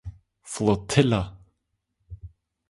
[0.53, 1.21] Flotilla.